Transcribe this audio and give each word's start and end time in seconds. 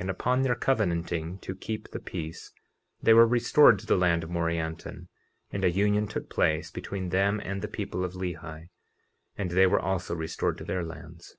And 0.00 0.08
upon 0.08 0.40
their 0.40 0.54
covenanting 0.54 1.36
to 1.40 1.54
keep 1.54 1.90
the 1.90 2.00
peace 2.00 2.50
they 3.02 3.12
were 3.12 3.26
restored 3.26 3.78
to 3.78 3.84
the 3.86 3.98
land 3.98 4.24
of 4.24 4.30
Morianton, 4.30 5.08
and 5.50 5.64
a 5.66 5.70
union 5.70 6.08
took 6.08 6.30
place 6.30 6.70
between 6.70 7.10
them 7.10 7.40
and 7.44 7.60
the 7.60 7.68
people 7.68 8.02
of 8.02 8.14
Lehi; 8.14 8.70
and 9.36 9.50
they 9.50 9.66
were 9.66 9.78
also 9.80 10.14
restored 10.14 10.56
to 10.56 10.64
their 10.64 10.82
lands. 10.82 11.36